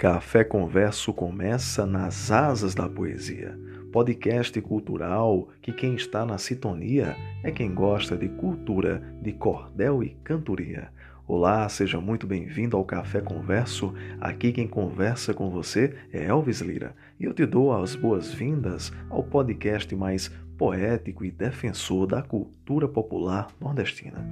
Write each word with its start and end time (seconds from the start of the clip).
Café 0.00 0.42
Converso 0.42 1.12
começa 1.12 1.84
nas 1.84 2.30
asas 2.30 2.74
da 2.74 2.88
poesia. 2.88 3.54
Podcast 3.92 4.58
cultural 4.62 5.50
que 5.60 5.74
quem 5.74 5.94
está 5.94 6.24
na 6.24 6.38
sintonia 6.38 7.14
é 7.44 7.50
quem 7.50 7.74
gosta 7.74 8.16
de 8.16 8.26
cultura, 8.30 9.02
de 9.20 9.34
cordel 9.34 10.02
e 10.02 10.16
cantoria. 10.24 10.88
Olá, 11.28 11.68
seja 11.68 12.00
muito 12.00 12.26
bem-vindo 12.26 12.78
ao 12.78 12.84
Café 12.86 13.20
Converso. 13.20 13.92
Aqui 14.18 14.52
quem 14.52 14.66
conversa 14.66 15.34
com 15.34 15.50
você 15.50 15.94
é 16.10 16.24
Elvis 16.24 16.62
Lira 16.62 16.96
e 17.20 17.26
eu 17.26 17.34
te 17.34 17.44
dou 17.44 17.70
as 17.70 17.94
boas-vindas 17.94 18.90
ao 19.10 19.22
podcast 19.22 19.94
mais 19.94 20.32
poético 20.60 21.24
e 21.24 21.30
defensor 21.30 22.06
da 22.06 22.20
cultura 22.20 22.86
popular 22.86 23.48
nordestina. 23.58 24.22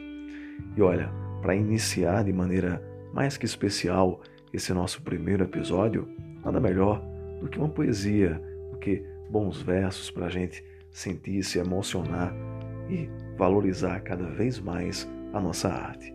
E 0.77 0.83
olha, 0.83 1.11
para 1.41 1.55
iniciar 1.55 2.25
de 2.25 2.33
maneira 2.33 2.83
mais 3.13 3.37
que 3.37 3.45
especial 3.45 4.21
esse 4.53 4.73
nosso 4.73 5.03
primeiro 5.03 5.45
episódio, 5.45 6.09
nada 6.45 6.61
melhor 6.61 7.03
do 7.41 7.49
que 7.49 7.59
uma 7.59 7.69
poesia, 7.69 8.41
do 8.71 8.79
que 8.79 9.05
bons 9.31 9.63
versos 9.63 10.11
para 10.11 10.27
a 10.27 10.31
gente 10.31 10.65
sentir, 10.91 11.43
se 11.43 11.59
emocionar 11.59 12.35
e 12.89 13.09
valorizar 13.37 14.01
cada 14.01 14.27
vez 14.27 14.59
mais 14.59 15.09
a 15.33 15.41
nossa 15.41 15.69
arte. 15.69 16.15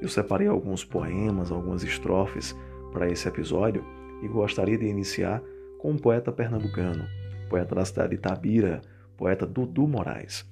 Eu 0.00 0.08
separei 0.08 0.48
alguns 0.48 0.84
poemas, 0.84 1.50
algumas 1.50 1.82
estrofes 1.82 2.54
para 2.92 3.08
esse 3.08 3.26
episódio 3.28 3.84
e 4.22 4.28
gostaria 4.28 4.76
de 4.76 4.86
iniciar 4.86 5.42
com 5.78 5.90
um 5.90 5.98
poeta 5.98 6.32
pernambucano, 6.32 7.06
poeta 7.48 7.74
da 7.74 7.84
cidade 7.84 8.10
de 8.10 8.18
Tabira, 8.18 8.80
poeta 9.16 9.46
Dudu 9.46 9.86
Moraes, 9.86 10.44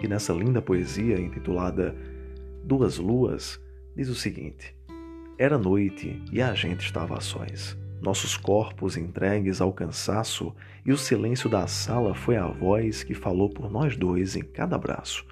que 0.00 0.08
nessa 0.08 0.32
linda 0.32 0.60
poesia 0.60 1.18
intitulada 1.18 1.94
Duas 2.62 2.98
Luas 2.98 3.60
diz 3.96 4.08
o 4.08 4.14
seguinte: 4.14 4.74
Era 5.38 5.58
noite 5.58 6.22
e 6.32 6.40
a 6.40 6.54
gente 6.54 6.84
estava 6.84 7.16
a 7.16 7.20
sós, 7.20 7.76
nossos 8.00 8.36
corpos 8.36 8.96
entregues 8.96 9.60
ao 9.60 9.72
cansaço, 9.72 10.54
e 10.84 10.92
o 10.92 10.98
silêncio 10.98 11.48
da 11.48 11.66
sala 11.66 12.14
foi 12.14 12.36
a 12.36 12.46
voz 12.46 13.02
que 13.02 13.14
falou 13.14 13.48
por 13.48 13.70
nós 13.70 13.96
dois 13.96 14.36
em 14.36 14.42
cada 14.42 14.76
braço. 14.76 15.24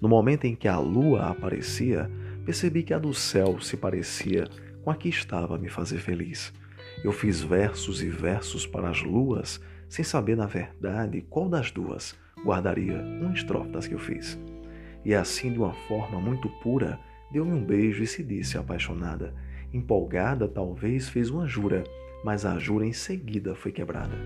No 0.00 0.08
momento 0.08 0.46
em 0.46 0.54
que 0.54 0.66
a 0.66 0.78
lua 0.78 1.26
aparecia, 1.26 2.10
percebi 2.44 2.82
que 2.82 2.94
a 2.94 2.98
do 2.98 3.12
céu 3.12 3.60
se 3.60 3.76
parecia 3.76 4.46
com 4.82 4.90
a 4.90 4.96
que 4.96 5.08
estava 5.08 5.56
a 5.56 5.58
me 5.58 5.68
fazer 5.68 5.98
feliz. 5.98 6.52
Eu 7.02 7.12
fiz 7.12 7.42
versos 7.42 8.02
e 8.02 8.08
versos 8.08 8.66
para 8.66 8.88
as 8.88 9.02
luas, 9.02 9.60
sem 9.88 10.04
saber 10.04 10.36
na 10.36 10.46
verdade 10.46 11.22
qual 11.28 11.48
das 11.48 11.70
duas 11.70 12.16
guardaria 12.44 13.00
uma 13.20 13.32
estrofe 13.32 13.70
das 13.70 13.86
que 13.86 13.94
eu 13.94 13.98
fiz. 13.98 14.38
E 15.04 15.14
assim, 15.14 15.52
de 15.52 15.58
uma 15.58 15.72
forma 15.88 16.20
muito 16.20 16.48
pura, 16.62 16.98
deu-me 17.30 17.52
um 17.52 17.64
beijo 17.64 18.02
e 18.02 18.06
se 18.06 18.22
disse 18.22 18.56
apaixonada. 18.56 19.34
Empolgada, 19.72 20.46
talvez 20.48 21.08
fez 21.08 21.30
uma 21.30 21.46
jura, 21.46 21.84
mas 22.24 22.46
a 22.46 22.58
jura 22.58 22.86
em 22.86 22.92
seguida 22.92 23.54
foi 23.54 23.72
quebrada. 23.72 24.16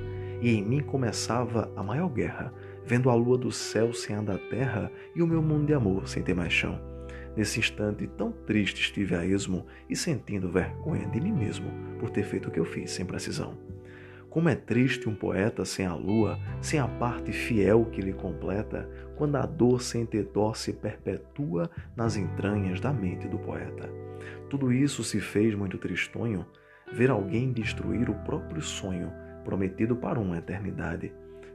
E 0.41 0.51
em 0.51 0.65
mim 0.65 0.81
começava 0.81 1.73
a 1.75 1.83
maior 1.83 2.09
guerra, 2.09 2.53
vendo 2.85 3.11
a 3.11 3.15
lua 3.15 3.37
do 3.37 3.51
céu 3.51 3.93
sem 3.93 4.15
a 4.15 4.21
da 4.23 4.39
terra 4.39 4.91
e 5.17 5.23
o 5.23 5.27
meu 5.27 5.43
mundo 5.43 5.67
de 5.67 5.75
amor 5.75 6.07
sem 6.09 6.23
ter 6.23 6.35
mais 6.35 6.53
chão. 6.53 6.98
Nesse 7.37 7.61
instante 7.61 8.07
tão 8.07 8.33
triste 8.33 8.81
estive 8.81 9.15
a 9.15 9.25
esmo 9.25 9.67
e 9.89 9.95
sentindo 9.95 10.51
vergonha 10.51 11.07
de 11.09 11.21
mim 11.21 11.33
mesmo 11.33 11.71
por 11.99 12.11
ter 12.11 12.25
feito 12.25 12.49
o 12.49 12.51
que 12.51 12.59
eu 12.59 12.65
fiz 12.65 12.91
sem 12.91 13.07
precisão. 13.07 13.57
Como 14.31 14.49
é 14.49 14.55
triste 14.55 15.09
um 15.09 15.15
poeta 15.15 15.65
sem 15.65 15.87
a 15.87 15.95
lua, 15.95 16.39
sem 16.61 16.79
a 16.79 16.87
parte 16.87 17.33
fiel 17.33 17.87
que 17.87 18.03
lhe 18.03 18.13
completa, 18.13 18.89
quando 19.17 19.37
a 19.37 19.47
dor 19.47 19.81
sem 19.81 20.05
ter 20.05 20.25
dó 20.25 20.53
se 20.53 20.73
perpetua 20.73 21.71
nas 21.97 22.17
entranhas 22.17 22.79
da 22.79 22.93
mente 22.93 23.27
do 23.27 23.39
poeta. 23.39 23.89
Tudo 24.51 24.71
isso 24.71 25.03
se 25.03 25.19
fez 25.19 25.55
muito 25.55 25.79
tristonho, 25.79 26.45
ver 26.93 27.11
alguém 27.11 27.53
destruir 27.53 28.11
o 28.11 28.15
próprio 28.15 28.61
sonho 28.61 29.11
prometido 29.45 29.97
para 29.97 30.21
uma 30.21 30.37
eternidade, 30.37 31.13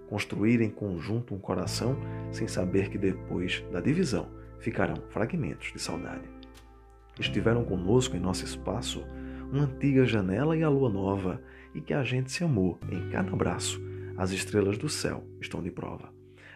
construir 0.09 0.61
em 0.61 0.69
conjunto 0.69 1.35
um 1.35 1.39
coração 1.39 1.95
sem 2.31 2.47
saber 2.47 2.89
que 2.89 2.97
depois 2.97 3.63
da 3.71 3.79
divisão 3.79 4.27
ficarão 4.63 4.95
fragmentos 5.09 5.71
de 5.73 5.79
saudade. 5.79 6.23
Estiveram 7.19 7.63
conosco 7.65 8.15
em 8.15 8.19
nosso 8.19 8.45
espaço 8.45 9.05
uma 9.51 9.65
antiga 9.65 10.05
janela 10.05 10.57
e 10.57 10.63
a 10.63 10.69
lua 10.69 10.89
nova, 10.89 11.39
e 11.75 11.81
que 11.81 11.93
a 11.93 12.03
gente 12.03 12.31
se 12.31 12.43
amou 12.43 12.79
em 12.89 13.09
cada 13.09 13.31
abraço. 13.31 13.79
As 14.17 14.31
estrelas 14.31 14.77
do 14.77 14.89
céu 14.89 15.23
estão 15.39 15.61
de 15.61 15.69
prova. 15.69 16.11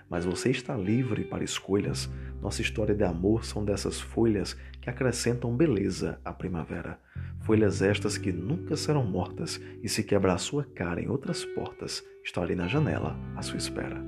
Mas 0.09 0.25
você 0.25 0.49
está 0.49 0.75
livre 0.75 1.25
para 1.25 1.43
escolhas. 1.43 2.09
Nossa 2.41 2.61
história 2.61 2.95
de 2.95 3.03
amor 3.03 3.43
são 3.43 3.63
dessas 3.65 3.99
folhas 3.99 4.53
que 4.81 4.89
acrescentam 4.89 5.55
beleza 5.55 6.19
à 6.23 6.31
primavera. 6.31 6.99
Folhas 7.41 7.81
estas 7.81 8.17
que 8.17 8.31
nunca 8.31 8.75
serão 8.75 9.03
mortas, 9.03 9.61
e 9.83 9.89
se 9.89 10.03
quebrar 10.03 10.37
sua 10.37 10.63
cara 10.63 11.01
em 11.01 11.09
outras 11.09 11.45
portas, 11.45 12.03
estarei 12.23 12.55
na 12.55 12.67
janela 12.67 13.17
à 13.35 13.41
sua 13.41 13.57
espera. 13.57 14.01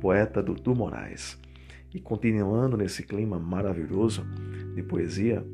Poeta 0.00 0.42
Dudu 0.42 0.74
Moraes. 0.74 1.38
E 1.92 2.00
continuando 2.00 2.76
nesse 2.76 3.02
clima 3.02 3.38
maravilhoso 3.38 4.26
de 4.74 4.82
poesia, 4.82 5.44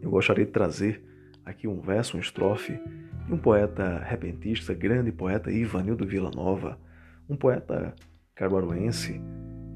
eu 0.00 0.10
gostaria 0.10 0.44
de 0.44 0.50
trazer 0.50 1.02
aqui 1.44 1.68
um 1.68 1.80
verso, 1.80 2.16
uma 2.16 2.22
estrofe 2.22 2.78
de 3.26 3.32
um 3.32 3.38
poeta 3.38 3.98
repentista, 3.98 4.74
grande 4.74 5.12
poeta 5.12 5.50
Ivanildo 5.50 6.06
Nova, 6.34 6.78
um 7.28 7.36
poeta 7.36 7.94
caruaruense, 8.34 9.20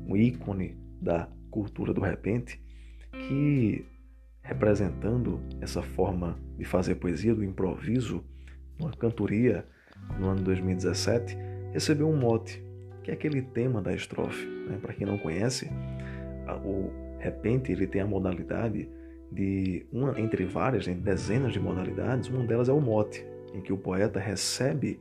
um 0.06 0.16
ícone 0.16 0.76
da 1.00 1.28
cultura 1.50 1.92
do 1.94 2.00
repente, 2.00 2.60
que 3.12 3.84
representando 4.42 5.40
essa 5.60 5.82
forma 5.82 6.38
de 6.56 6.64
fazer 6.64 6.96
poesia 6.96 7.34
do 7.34 7.44
improviso, 7.44 8.24
numa 8.78 8.92
cantoria 8.92 9.66
no 10.18 10.28
ano 10.28 10.42
2017, 10.42 11.36
recebeu 11.72 12.08
um 12.08 12.16
mote 12.16 12.65
que 13.06 13.12
é 13.12 13.14
aquele 13.14 13.40
tema 13.40 13.80
da 13.80 13.94
estrofe. 13.94 14.44
Né? 14.44 14.78
Para 14.82 14.92
quem 14.92 15.06
não 15.06 15.16
conhece, 15.16 15.70
o 16.64 16.90
repente 17.20 17.70
ele 17.70 17.86
tem 17.86 18.00
a 18.00 18.06
modalidade 18.06 18.90
de 19.30 19.86
uma 19.92 20.20
entre 20.20 20.44
várias, 20.44 20.88
entre 20.88 21.02
dezenas 21.02 21.52
de 21.52 21.60
modalidades, 21.60 22.28
uma 22.28 22.44
delas 22.44 22.68
é 22.68 22.72
o 22.72 22.80
mote, 22.80 23.24
em 23.54 23.60
que 23.60 23.72
o 23.72 23.78
poeta 23.78 24.18
recebe 24.18 24.98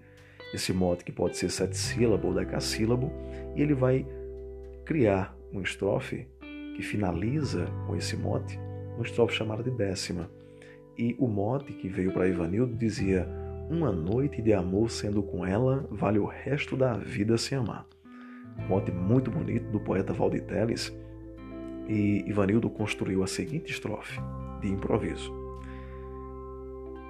esse 0.53 0.71
mote 0.71 1.03
que 1.03 1.11
pode 1.11 1.35
ser 1.35 1.49
sete-sílabo 1.49 2.27
ou 2.27 2.35
decassílabo 2.35 3.11
e 3.55 3.61
ele 3.63 3.73
vai 3.73 4.05
criar 4.85 5.35
uma 5.51 5.63
estrofe 5.63 6.27
que 6.75 6.83
finaliza 6.83 7.65
com 7.87 7.95
esse 7.95 8.15
mote, 8.15 8.59
uma 8.93 9.03
estrofe 9.03 9.33
chamada 9.33 9.63
de 9.63 9.71
décima. 9.71 10.29
E 10.95 11.15
o 11.17 11.27
mote 11.27 11.73
que 11.73 11.89
veio 11.89 12.13
para 12.13 12.27
Ivanildo 12.27 12.75
dizia: 12.75 13.27
Uma 13.69 13.91
noite 13.91 14.41
de 14.41 14.53
amor 14.53 14.89
sendo 14.89 15.23
com 15.23 15.45
ela 15.45 15.87
vale 15.89 16.19
o 16.19 16.25
resto 16.25 16.75
da 16.77 16.93
vida 16.93 17.37
se 17.37 17.55
amar 17.55 17.85
mote 18.67 18.91
muito 18.91 19.29
bonito 19.29 19.69
do 19.71 19.79
poeta 19.79 20.13
Valdir 20.13 20.43
Teles, 20.43 20.95
e 21.87 22.23
Ivanildo 22.27 22.69
construiu 22.69 23.23
a 23.23 23.27
seguinte 23.27 23.71
estrofe, 23.71 24.19
de 24.61 24.69
improviso. 24.69 25.31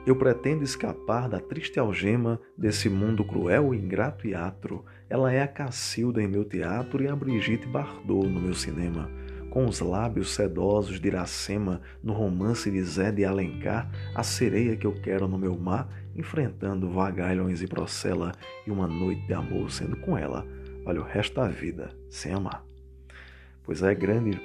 Eu 0.05 0.15
pretendo 0.15 0.63
escapar 0.63 1.27
da 1.27 1.39
triste 1.39 1.79
algema 1.79 2.39
desse 2.55 2.89
mundo 2.89 3.23
cruel, 3.23 3.73
ingrato 3.73 4.27
e 4.27 4.35
atro. 4.35 4.85
Ela 5.09 5.33
é 5.33 5.41
a 5.41 5.47
Cacilda 5.47 6.21
em 6.21 6.27
meu 6.27 6.45
teatro 6.45 7.03
e 7.03 7.07
a 7.07 7.15
Brigitte 7.15 7.65
Bardot 7.65 8.27
no 8.27 8.39
meu 8.39 8.53
cinema. 8.53 9.09
Com 9.55 9.67
os 9.67 9.79
lábios 9.79 10.35
sedosos 10.35 10.99
de 10.99 11.07
Iracema, 11.07 11.79
no 12.03 12.11
romance 12.11 12.69
de 12.69 12.83
Zé 12.83 13.09
de 13.09 13.23
Alencar, 13.23 13.89
a 14.13 14.21
sereia 14.21 14.75
que 14.75 14.85
eu 14.85 14.91
quero 15.01 15.29
no 15.29 15.37
meu 15.37 15.57
mar, 15.57 15.87
enfrentando 16.13 16.89
vagalhões 16.89 17.61
e 17.61 17.65
procela, 17.65 18.33
e 18.67 18.69
uma 18.69 18.85
noite 18.85 19.25
de 19.25 19.33
amor 19.33 19.71
sendo 19.71 19.95
com 19.95 20.17
ela, 20.17 20.45
vale 20.83 20.99
o 20.99 21.03
resto 21.03 21.35
da 21.35 21.47
vida 21.47 21.95
sem 22.09 22.33
amar. 22.33 22.65
Pois 23.63 23.81
é 23.81 23.95
grande 23.95 24.37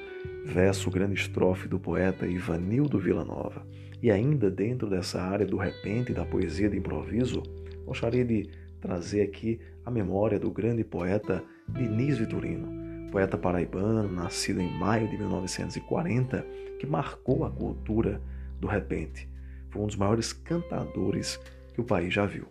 verso, 0.47 0.89
grande 0.93 1.15
estrofe 1.15 1.67
do 1.67 1.81
poeta 1.81 2.25
Ivanildo 2.25 2.97
Villanova. 2.97 3.67
E 4.01 4.13
ainda 4.13 4.49
dentro 4.49 4.89
dessa 4.89 5.21
área 5.21 5.45
do 5.45 5.57
repente 5.57 6.13
da 6.13 6.25
poesia 6.25 6.71
de 6.71 6.77
improviso, 6.77 7.43
gostaria 7.85 8.25
de 8.25 8.49
trazer 8.81 9.23
aqui 9.23 9.59
a 9.85 9.91
memória 9.91 10.39
do 10.39 10.53
grande 10.53 10.85
poeta 10.85 11.43
Diniz 11.69 12.17
Vitorino, 12.17 12.80
poeta 13.11 13.37
paraibano, 13.37 14.11
nascido 14.11 14.61
em 14.61 14.71
maio 14.79 15.09
de 15.09 15.17
1940, 15.19 16.47
que 16.79 16.87
marcou 16.87 17.45
a 17.45 17.51
cultura 17.51 18.21
do 18.61 18.67
repente. 18.67 19.29
foi 19.71 19.83
um 19.83 19.87
dos 19.87 19.97
maiores 19.97 20.33
cantadores 20.33 21.41
que 21.73 21.81
o 21.81 21.85
país 21.85 22.13
já 22.13 22.27
viu. 22.27 22.47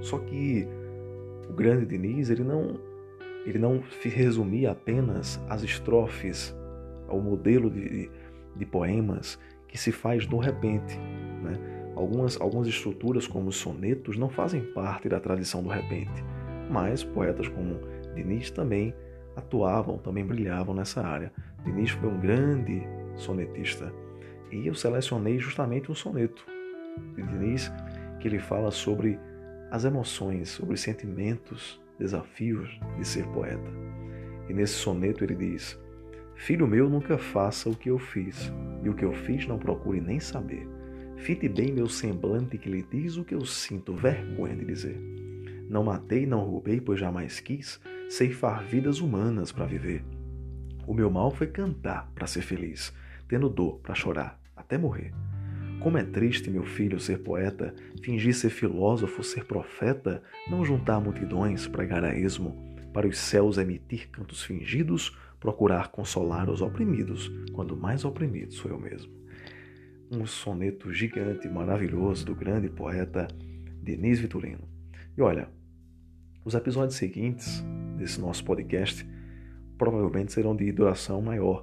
Só 0.00 0.18
que 0.18 0.66
o 1.48 1.52
grande 1.52 1.86
Diniz, 1.86 2.30
ele 2.30 2.44
não, 2.44 2.80
ele 3.44 3.58
não 3.58 3.82
resumia 4.02 4.72
apenas 4.72 5.40
as 5.48 5.62
estrofes 5.62 6.54
ao 7.08 7.20
modelo 7.20 7.70
de, 7.70 8.10
de 8.56 8.66
poemas 8.66 9.38
que 9.66 9.78
se 9.78 9.92
faz 9.92 10.26
no 10.26 10.38
repente. 10.38 10.96
Né? 11.42 11.58
Algumas, 11.96 12.40
algumas 12.40 12.68
estruturas, 12.68 13.26
como 13.26 13.48
os 13.48 13.56
sonetos, 13.56 14.16
não 14.16 14.28
fazem 14.28 14.62
parte 14.72 15.08
da 15.08 15.18
tradição 15.18 15.62
do 15.62 15.68
repente, 15.68 16.24
mas 16.70 17.02
poetas 17.02 17.48
como 17.48 17.80
Diniz 18.14 18.50
também 18.50 18.94
atuavam, 19.38 19.98
também 19.98 20.24
brilhavam 20.24 20.74
nessa 20.74 21.00
área. 21.02 21.32
Diniz 21.64 21.90
foi 21.90 22.08
um 22.08 22.20
grande 22.20 22.82
sonetista 23.16 23.92
e 24.50 24.66
eu 24.66 24.74
selecionei 24.74 25.38
justamente 25.38 25.90
um 25.90 25.94
soneto 25.94 26.46
de 27.14 27.22
Diniz 27.22 27.70
que 28.20 28.28
ele 28.28 28.38
fala 28.38 28.70
sobre 28.70 29.18
as 29.70 29.84
emoções, 29.84 30.48
sobre 30.48 30.74
os 30.74 30.80
sentimentos, 30.80 31.80
desafios 31.98 32.80
de 32.96 33.06
ser 33.06 33.26
poeta. 33.28 33.70
E 34.48 34.54
nesse 34.54 34.74
soneto 34.74 35.22
ele 35.24 35.34
diz: 35.34 35.78
Filho 36.34 36.66
meu, 36.66 36.88
nunca 36.88 37.18
faça 37.18 37.68
o 37.68 37.76
que 37.76 37.90
eu 37.90 37.98
fiz, 37.98 38.50
e 38.82 38.88
o 38.88 38.94
que 38.94 39.04
eu 39.04 39.12
fiz 39.12 39.46
não 39.46 39.58
procure 39.58 40.00
nem 40.00 40.18
saber. 40.18 40.66
Fite 41.16 41.48
bem 41.48 41.72
meu 41.72 41.88
semblante 41.88 42.56
que 42.56 42.70
lhe 42.70 42.82
diz 42.82 43.16
o 43.16 43.24
que 43.24 43.34
eu 43.34 43.44
sinto 43.44 43.94
vergonha 43.94 44.56
de 44.56 44.64
dizer. 44.64 44.98
Não 45.68 45.84
matei, 45.84 46.26
não 46.26 46.40
roubei, 46.40 46.80
pois 46.80 46.98
jamais 46.98 47.40
quis 47.40 47.80
ceifar 48.08 48.64
vidas 48.64 49.00
humanas 49.00 49.52
para 49.52 49.66
viver. 49.66 50.02
O 50.86 50.94
meu 50.94 51.10
mal 51.10 51.30
foi 51.30 51.46
cantar 51.46 52.10
para 52.14 52.26
ser 52.26 52.40
feliz, 52.40 52.92
tendo 53.28 53.50
dor 53.50 53.78
para 53.80 53.94
chorar, 53.94 54.40
até 54.56 54.78
morrer. 54.78 55.12
Como 55.80 55.98
é 55.98 56.02
triste, 56.02 56.50
meu 56.50 56.64
filho, 56.64 56.98
ser 56.98 57.18
poeta, 57.18 57.74
fingir 58.02 58.34
ser 58.34 58.48
filósofo, 58.48 59.22
ser 59.22 59.44
profeta, 59.44 60.22
não 60.50 60.64
juntar 60.64 60.98
multidões, 61.00 61.68
pregar 61.68 62.02
a 62.02 62.16
esmo, 62.16 62.56
para 62.92 63.06
os 63.06 63.18
céus 63.18 63.58
emitir 63.58 64.08
cantos 64.08 64.42
fingidos, 64.42 65.16
procurar 65.38 65.88
consolar 65.88 66.48
os 66.48 66.62
oprimidos, 66.62 67.30
quando 67.52 67.76
mais 67.76 68.04
oprimido 68.04 68.54
sou 68.54 68.70
eu 68.70 68.78
mesmo. 68.80 69.12
Um 70.10 70.24
soneto 70.24 70.92
gigante, 70.92 71.46
maravilhoso 71.48 72.24
do 72.24 72.34
grande 72.34 72.70
poeta 72.70 73.28
Denis 73.82 74.18
Vitorino. 74.18 74.66
E 75.16 75.20
olha, 75.20 75.48
os 76.48 76.54
episódios 76.54 76.94
seguintes 76.96 77.62
desse 77.98 78.18
nosso 78.18 78.42
podcast 78.42 79.06
provavelmente 79.76 80.32
serão 80.32 80.56
de 80.56 80.72
duração 80.72 81.20
maior. 81.20 81.62